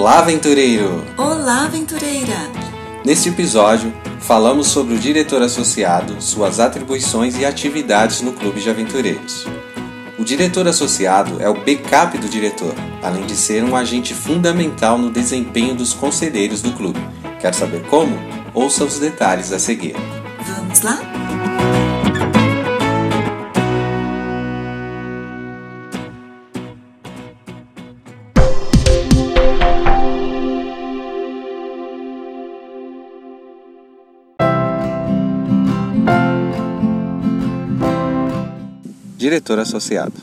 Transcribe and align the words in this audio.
Olá, 0.00 0.20
aventureiro! 0.20 1.04
Olá, 1.18 1.66
aventureira! 1.66 2.50
Neste 3.04 3.28
episódio, 3.28 3.92
falamos 4.18 4.68
sobre 4.68 4.94
o 4.94 4.98
diretor 4.98 5.42
associado, 5.42 6.22
suas 6.22 6.58
atribuições 6.58 7.36
e 7.36 7.44
atividades 7.44 8.22
no 8.22 8.32
Clube 8.32 8.62
de 8.62 8.70
Aventureiros. 8.70 9.46
O 10.18 10.24
diretor 10.24 10.66
associado 10.66 11.38
é 11.38 11.50
o 11.50 11.54
backup 11.54 12.16
do 12.16 12.30
diretor, 12.30 12.74
além 13.02 13.26
de 13.26 13.36
ser 13.36 13.62
um 13.62 13.76
agente 13.76 14.14
fundamental 14.14 14.96
no 14.96 15.10
desempenho 15.10 15.74
dos 15.74 15.92
conselheiros 15.92 16.62
do 16.62 16.72
clube. 16.72 16.98
Quer 17.38 17.54
saber 17.54 17.82
como? 17.82 18.18
Ouça 18.54 18.84
os 18.84 18.98
detalhes 18.98 19.52
a 19.52 19.58
seguir. 19.58 19.96
Vamos 20.46 20.80
lá? 20.80 21.19
Diretor 39.30 39.60
associado. 39.60 40.14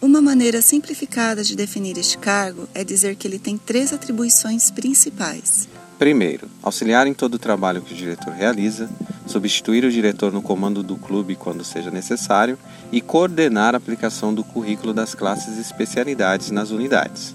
Uma 0.00 0.22
maneira 0.22 0.62
simplificada 0.62 1.44
de 1.44 1.54
definir 1.54 1.98
este 1.98 2.16
cargo 2.16 2.66
é 2.72 2.82
dizer 2.82 3.16
que 3.16 3.28
ele 3.28 3.38
tem 3.38 3.58
três 3.58 3.92
atribuições 3.92 4.70
principais. 4.70 5.68
Primeiro, 5.98 6.48
auxiliar 6.62 7.06
em 7.06 7.12
todo 7.12 7.34
o 7.34 7.38
trabalho 7.38 7.82
que 7.82 7.92
o 7.92 7.96
diretor 7.96 8.32
realiza, 8.32 8.88
substituir 9.26 9.84
o 9.84 9.90
diretor 9.90 10.32
no 10.32 10.40
comando 10.40 10.82
do 10.82 10.96
clube 10.96 11.36
quando 11.36 11.62
seja 11.62 11.90
necessário 11.90 12.58
e 12.90 13.02
coordenar 13.02 13.74
a 13.74 13.76
aplicação 13.76 14.32
do 14.32 14.42
currículo 14.42 14.94
das 14.94 15.14
classes 15.14 15.58
e 15.58 15.60
especialidades 15.60 16.50
nas 16.50 16.70
unidades. 16.70 17.34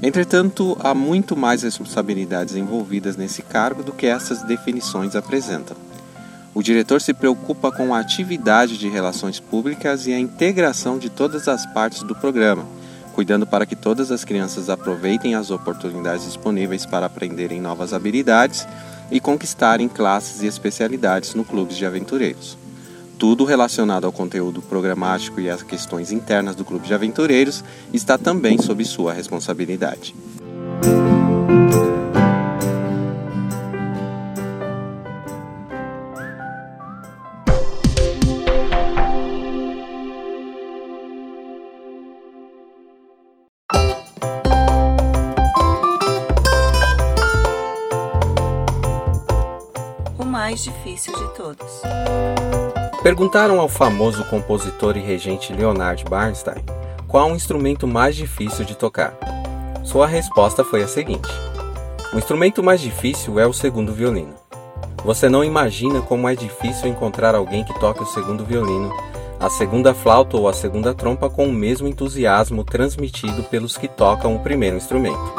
Entretanto, 0.00 0.76
há 0.78 0.94
muito 0.94 1.36
mais 1.36 1.64
responsabilidades 1.64 2.54
envolvidas 2.54 3.16
nesse 3.16 3.42
cargo 3.42 3.82
do 3.82 3.90
que 3.90 4.06
essas 4.06 4.44
definições 4.44 5.16
apresentam. 5.16 5.76
O 6.54 6.62
diretor 6.62 7.00
se 7.00 7.14
preocupa 7.14 7.72
com 7.72 7.94
a 7.94 7.98
atividade 7.98 8.76
de 8.76 8.88
relações 8.88 9.40
públicas 9.40 10.06
e 10.06 10.12
a 10.12 10.18
integração 10.18 10.98
de 10.98 11.08
todas 11.08 11.48
as 11.48 11.64
partes 11.64 12.02
do 12.02 12.14
programa, 12.14 12.66
cuidando 13.14 13.46
para 13.46 13.64
que 13.64 13.74
todas 13.74 14.10
as 14.10 14.22
crianças 14.22 14.68
aproveitem 14.68 15.34
as 15.34 15.50
oportunidades 15.50 16.26
disponíveis 16.26 16.84
para 16.84 17.06
aprenderem 17.06 17.58
novas 17.58 17.94
habilidades 17.94 18.66
e 19.10 19.18
conquistarem 19.18 19.88
classes 19.88 20.42
e 20.42 20.46
especialidades 20.46 21.34
no 21.34 21.44
clube 21.44 21.72
de 21.72 21.86
aventureiros. 21.86 22.58
Tudo 23.18 23.44
relacionado 23.44 24.04
ao 24.04 24.12
conteúdo 24.12 24.60
programático 24.60 25.40
e 25.40 25.48
às 25.48 25.62
questões 25.62 26.12
internas 26.12 26.54
do 26.54 26.64
clube 26.66 26.86
de 26.86 26.92
aventureiros 26.92 27.64
está 27.94 28.18
também 28.18 28.58
sob 28.58 28.84
sua 28.84 29.12
responsabilidade. 29.12 30.14
Mais 50.52 50.64
difícil 50.64 51.14
de 51.14 51.34
todos. 51.34 51.80
Perguntaram 53.02 53.58
ao 53.58 53.68
famoso 53.68 54.22
compositor 54.26 54.98
e 54.98 55.00
regente 55.00 55.50
Leonard 55.50 56.04
Bernstein 56.04 56.62
qual 57.08 57.30
o 57.30 57.34
instrumento 57.34 57.86
mais 57.86 58.14
difícil 58.14 58.62
de 58.62 58.74
tocar. 58.74 59.14
Sua 59.82 60.06
resposta 60.06 60.62
foi 60.62 60.82
a 60.82 60.88
seguinte: 60.88 61.30
O 62.12 62.18
instrumento 62.18 62.62
mais 62.62 62.82
difícil 62.82 63.40
é 63.40 63.46
o 63.46 63.52
segundo 63.52 63.94
violino. 63.94 64.34
Você 65.02 65.26
não 65.26 65.42
imagina 65.42 66.02
como 66.02 66.28
é 66.28 66.34
difícil 66.34 66.86
encontrar 66.86 67.34
alguém 67.34 67.64
que 67.64 67.78
toque 67.80 68.02
o 68.02 68.06
segundo 68.06 68.44
violino, 68.44 68.94
a 69.40 69.48
segunda 69.48 69.94
flauta 69.94 70.36
ou 70.36 70.46
a 70.46 70.52
segunda 70.52 70.92
trompa 70.92 71.30
com 71.30 71.46
o 71.46 71.52
mesmo 71.52 71.88
entusiasmo 71.88 72.62
transmitido 72.62 73.42
pelos 73.44 73.78
que 73.78 73.88
tocam 73.88 74.36
o 74.36 74.40
primeiro 74.40 74.76
instrumento. 74.76 75.32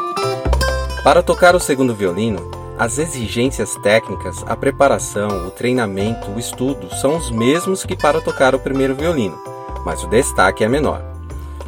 Para 1.04 1.22
tocar 1.22 1.54
o 1.54 1.60
segundo 1.60 1.94
violino, 1.94 2.53
as 2.78 2.98
exigências 2.98 3.74
técnicas, 3.76 4.42
a 4.46 4.56
preparação, 4.56 5.46
o 5.46 5.50
treinamento, 5.50 6.30
o 6.30 6.38
estudo 6.38 6.88
são 6.96 7.16
os 7.16 7.30
mesmos 7.30 7.84
que 7.84 7.96
para 7.96 8.20
tocar 8.20 8.54
o 8.54 8.58
primeiro 8.58 8.94
violino, 8.94 9.38
mas 9.84 10.02
o 10.02 10.08
destaque 10.08 10.64
é 10.64 10.68
menor. 10.68 11.02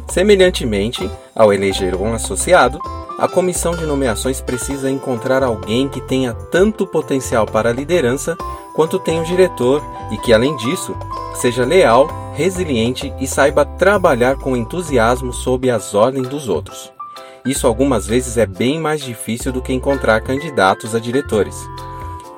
Semelhantemente, 0.09 1.09
ao 1.35 1.53
eleger 1.53 1.95
um 1.95 2.13
associado, 2.13 2.79
a 3.17 3.27
comissão 3.27 3.75
de 3.75 3.85
nomeações 3.85 4.41
precisa 4.41 4.91
encontrar 4.91 5.43
alguém 5.43 5.89
que 5.89 6.01
tenha 6.01 6.33
tanto 6.33 6.85
potencial 6.85 7.45
para 7.45 7.69
a 7.69 7.73
liderança 7.73 8.37
quanto 8.75 8.99
tem 8.99 9.19
o 9.19 9.25
diretor 9.25 9.83
e 10.11 10.17
que, 10.17 10.31
além 10.31 10.55
disso, 10.57 10.95
seja 11.33 11.65
leal, 11.65 12.07
resiliente 12.35 13.11
e 13.19 13.25
saiba 13.25 13.65
trabalhar 13.65 14.35
com 14.37 14.55
entusiasmo 14.55 15.33
sob 15.33 15.69
as 15.69 15.95
ordens 15.95 16.27
dos 16.27 16.47
outros. 16.47 16.96
Isso 17.47 17.65
algumas 17.65 18.05
vezes 18.05 18.37
é 18.37 18.45
bem 18.45 18.77
mais 18.77 19.01
difícil 19.01 19.53
do 19.53 19.61
que 19.61 19.71
encontrar 19.71 20.19
candidatos 20.19 20.93
a 20.93 20.99
diretores. 20.99 21.55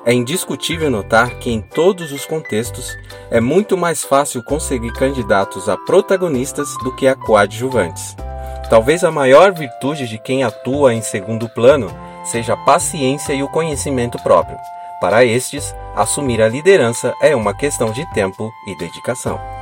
É 0.06 0.12
indiscutível 0.12 0.88
notar 0.88 1.38
que, 1.40 1.50
em 1.50 1.60
todos 1.60 2.12
os 2.12 2.24
contextos, 2.24 2.96
é 3.28 3.40
muito 3.40 3.76
mais 3.76 4.04
fácil 4.04 4.42
conseguir 4.44 4.92
candidatos 4.92 5.68
a 5.68 5.76
protagonistas 5.76 6.68
do 6.84 6.94
que 6.94 7.08
a 7.08 7.16
coadjuvantes. 7.16 8.16
Talvez 8.70 9.02
a 9.02 9.10
maior 9.10 9.52
virtude 9.52 10.06
de 10.06 10.16
quem 10.16 10.44
atua 10.44 10.94
em 10.94 11.02
segundo 11.02 11.48
plano 11.48 11.90
seja 12.24 12.54
a 12.54 12.64
paciência 12.64 13.32
e 13.32 13.42
o 13.42 13.48
conhecimento 13.48 14.16
próprio. 14.22 14.56
Para 15.00 15.24
estes, 15.24 15.74
assumir 15.96 16.40
a 16.40 16.48
liderança 16.48 17.12
é 17.20 17.34
uma 17.34 17.52
questão 17.52 17.90
de 17.90 18.08
tempo 18.14 18.48
e 18.68 18.78
dedicação. 18.78 19.59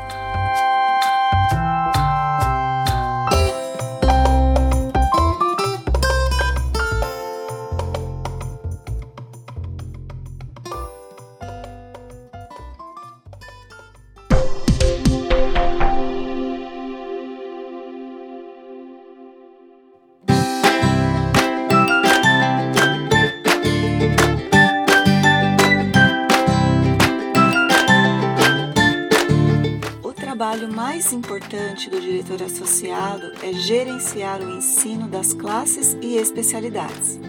Mais 30.98 31.12
importante 31.12 31.88
do 31.88 32.00
diretor 32.00 32.42
associado 32.42 33.32
é 33.40 33.52
gerenciar 33.52 34.40
o 34.40 34.56
ensino 34.56 35.06
das 35.06 35.32
classes 35.32 35.96
e 36.02 36.16
especialidades. 36.16 37.20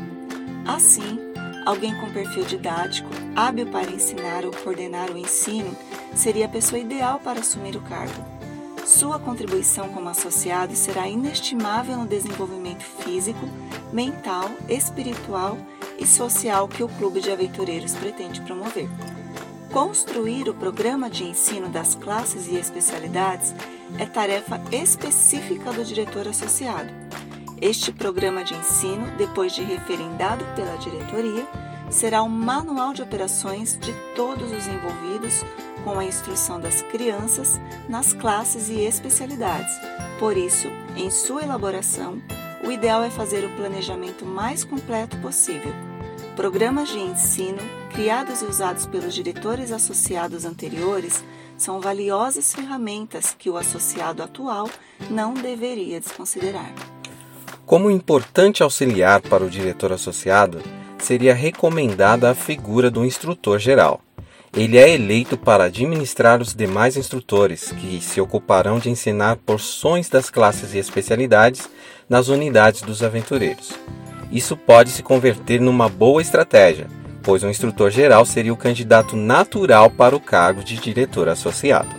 Assim, 0.66 1.20
alguém 1.68 1.94
com 2.00 2.12
perfil 2.12 2.46
didático, 2.46 3.08
hábil 3.36 3.68
para 3.68 3.92
ensinar 3.92 4.44
ou 4.44 4.52
coordenar 4.52 5.12
o 5.12 5.18
ensino, 5.20 5.78
seria 6.16 6.48
a 6.48 6.50
pessoa 6.50 6.82
ideal 6.82 7.20
para 7.20 7.42
assumir 7.42 7.76
o 7.76 7.82
cargo. 7.82 8.26
Sua 8.88 9.20
contribuição 9.20 9.90
como 9.90 10.10
associado 10.10 10.76
será 10.76 11.08
inestimável 11.08 11.96
no 11.96 12.08
desenvolvimento 12.08 12.84
físico, 12.84 13.48
mental, 13.94 14.50
espiritual 14.68 15.56
e 16.00 16.08
social 16.08 16.68
que 16.68 16.82
o 16.82 16.90
Clube 16.90 17.22
de 17.22 17.32
Aventureiros 17.32 17.94
pretende 17.94 18.42
promover. 18.42 18.90
Construir 19.72 20.50
o 20.50 20.54
programa 20.54 21.12
de 21.12 21.24
ensino 21.24 21.70
das 21.70 21.94
classes 21.94 22.48
e 22.48 22.56
especialidades 22.56 23.54
é 24.00 24.06
tarefa 24.06 24.60
específica 24.72 25.72
do 25.72 25.86
diretor 25.86 26.28
associado. 26.28 26.90
Este 27.62 27.92
programa 27.92 28.44
de 28.44 28.56
ensino, 28.56 29.06
depois 29.16 29.54
de 29.54 29.62
referendado 29.62 30.44
pela 30.56 30.76
diretoria, 30.78 31.48
será 31.92 32.24
um 32.24 32.30
manual 32.30 32.94
de 32.94 33.04
operações 33.04 33.78
de 33.80 33.94
todos 34.16 34.52
os 34.52 34.68
envolvidos 34.68 35.46
com 35.84 36.00
a 36.00 36.06
instrução 36.06 36.60
das 36.60 36.82
crianças 36.82 37.62
nas 37.88 38.12
classes 38.12 38.70
e 38.70 38.82
especialidades. 38.82 39.74
Por 40.18 40.36
isso, 40.36 40.68
em 40.98 41.12
sua 41.12 41.44
elaboração, 41.44 42.20
o 42.66 42.72
ideal 42.72 43.04
é 43.04 43.10
fazer 43.12 43.46
o 43.46 43.56
planejamento 43.56 44.26
mais 44.26 44.64
completo 44.64 45.16
possível. 45.18 45.74
Programas 46.36 46.90
de 46.90 47.00
ensino, 47.00 47.60
criados 47.90 48.42
e 48.42 48.46
usados 48.46 48.86
pelos 48.86 49.14
diretores 49.14 49.72
associados 49.72 50.46
anteriores, 50.46 51.24
são 51.58 51.82
valiosas 51.82 52.54
ferramentas 52.54 53.36
que 53.38 53.50
o 53.50 53.58
associado 53.58 54.24
atual 54.24 54.70
não 55.10 55.34
deveria 55.34 56.00
desconsiderar. 56.00 56.74
Como 57.66 57.92
importante 57.92 58.64
auxiliar 58.64 59.22
para 59.22 59.44
o 59.44 59.50
diretor 59.50 59.92
associado, 59.92 60.62
seria 60.98 61.34
recomendada 61.34 62.32
a 62.32 62.36
figura 62.36 62.90
do 62.90 63.06
instrutor 63.06 63.60
geral. 63.60 64.02
Ele 64.52 64.78
é 64.78 64.90
eleito 64.90 65.38
para 65.38 65.66
administrar 65.66 66.42
os 66.42 66.56
demais 66.56 66.98
instrutores, 66.98 67.72
que 67.74 68.02
se 68.02 68.20
ocuparão 68.20 68.80
de 68.80 68.90
ensinar 68.90 69.36
porções 69.38 70.10
das 70.10 70.30
classes 70.30 70.74
e 70.74 70.80
especialidades 70.80 71.70
nas 72.10 72.30
unidades 72.30 72.82
dos 72.82 73.04
aventureiros. 73.04 73.72
Isso 74.32 74.58
pode 74.58 74.90
se 74.90 75.04
converter 75.04 75.62
numa 75.62 75.88
boa 75.88 76.22
estratégia, 76.22 76.88
pois 77.22 77.44
um 77.44 77.50
instrutor 77.50 77.92
geral 77.92 78.26
seria 78.26 78.54
o 78.54 78.58
candidato 78.58 79.16
natural 79.16 79.90
para 79.90 80.16
o 80.16 80.20
cargo 80.20 80.64
de 80.64 80.78
diretor 80.78 81.30
associado. 81.30 81.99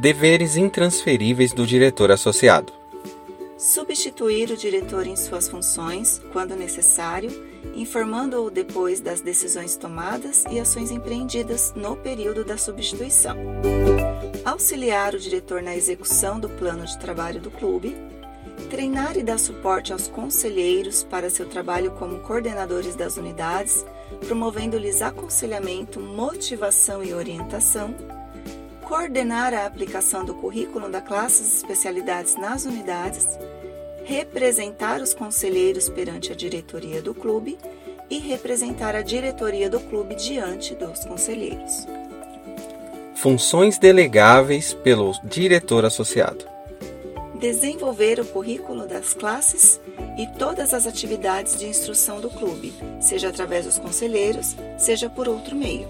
Deveres 0.00 0.56
intransferíveis 0.56 1.52
do 1.52 1.66
diretor 1.66 2.10
associado. 2.10 2.72
Substituir 3.58 4.50
o 4.50 4.56
diretor 4.56 5.06
em 5.06 5.14
suas 5.14 5.46
funções, 5.46 6.22
quando 6.32 6.56
necessário, 6.56 7.30
informando-o 7.74 8.50
depois 8.50 8.98
das 8.98 9.20
decisões 9.20 9.76
tomadas 9.76 10.44
e 10.50 10.58
ações 10.58 10.90
empreendidas 10.90 11.74
no 11.76 11.96
período 11.96 12.46
da 12.46 12.56
substituição. 12.56 13.36
Auxiliar 14.42 15.14
o 15.14 15.18
diretor 15.18 15.60
na 15.60 15.76
execução 15.76 16.40
do 16.40 16.48
plano 16.48 16.86
de 16.86 16.98
trabalho 16.98 17.38
do 17.38 17.50
clube. 17.50 17.94
Treinar 18.70 19.18
e 19.18 19.22
dar 19.22 19.38
suporte 19.38 19.92
aos 19.92 20.08
conselheiros 20.08 21.04
para 21.04 21.28
seu 21.28 21.44
trabalho 21.44 21.90
como 21.90 22.20
coordenadores 22.20 22.96
das 22.96 23.18
unidades, 23.18 23.84
promovendo-lhes 24.26 25.02
aconselhamento, 25.02 26.00
motivação 26.00 27.04
e 27.04 27.12
orientação 27.12 27.94
coordenar 28.90 29.54
a 29.54 29.66
aplicação 29.66 30.24
do 30.24 30.34
currículo 30.34 30.90
da 30.90 31.00
classes 31.00 31.52
e 31.52 31.56
especialidades 31.58 32.34
nas 32.34 32.64
unidades, 32.64 33.38
representar 34.04 35.00
os 35.00 35.14
conselheiros 35.14 35.88
perante 35.88 36.32
a 36.32 36.34
diretoria 36.34 37.00
do 37.00 37.14
clube 37.14 37.56
e 38.10 38.18
representar 38.18 38.96
a 38.96 39.00
diretoria 39.00 39.70
do 39.70 39.78
clube 39.78 40.16
diante 40.16 40.74
dos 40.74 41.04
conselheiros. 41.04 41.86
Funções 43.14 43.78
delegáveis 43.78 44.74
pelo 44.74 45.12
diretor 45.22 45.84
associado. 45.84 46.44
Desenvolver 47.38 48.18
o 48.18 48.24
currículo 48.24 48.88
das 48.88 49.14
classes 49.14 49.80
e 50.18 50.26
todas 50.36 50.74
as 50.74 50.84
atividades 50.88 51.56
de 51.56 51.66
instrução 51.66 52.20
do 52.20 52.28
clube, 52.28 52.74
seja 53.00 53.28
através 53.28 53.66
dos 53.66 53.78
conselheiros, 53.78 54.56
seja 54.76 55.08
por 55.08 55.28
outro 55.28 55.54
meio 55.54 55.88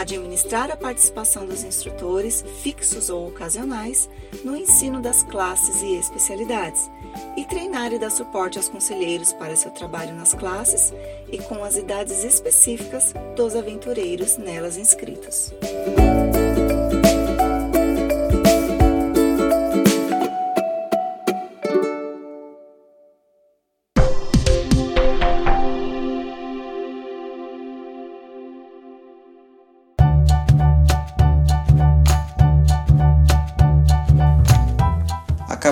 administrar 0.00 0.70
a 0.70 0.76
participação 0.76 1.46
dos 1.46 1.62
instrutores, 1.62 2.44
fixos 2.62 3.10
ou 3.10 3.28
ocasionais, 3.28 4.08
no 4.44 4.56
ensino 4.56 5.00
das 5.00 5.22
classes 5.22 5.82
e 5.82 5.96
especialidades, 5.96 6.90
e 7.36 7.44
treinar 7.44 7.92
e 7.92 7.98
dar 7.98 8.10
suporte 8.10 8.58
aos 8.58 8.68
conselheiros 8.68 9.32
para 9.32 9.56
seu 9.56 9.70
trabalho 9.70 10.14
nas 10.14 10.32
classes 10.32 10.92
e 11.30 11.38
com 11.38 11.62
as 11.62 11.76
idades 11.76 12.24
específicas 12.24 13.12
dos 13.36 13.54
aventureiros 13.54 14.36
nelas 14.36 14.76
inscritos. 14.76 15.52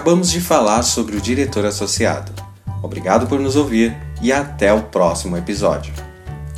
Acabamos 0.09 0.31
de 0.31 0.41
falar 0.41 0.83
sobre 0.85 1.19
o 1.19 1.21
diretor 1.21 1.67
associado. 1.67 2.33
Obrigado 2.83 3.27
por 3.27 3.39
nos 3.39 3.57
ouvir 3.57 3.95
e 4.23 4.33
até 4.33 4.73
o 4.73 4.85
próximo 4.85 5.37
episódio. 5.37 5.93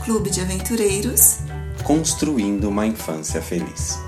Clube 0.05 0.31
de 0.31 0.41
Aventureiros 0.41 1.39
Construindo 1.83 2.69
uma 2.69 2.87
Infância 2.87 3.43
Feliz. 3.43 3.99